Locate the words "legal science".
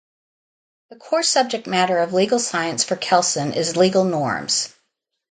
2.11-2.83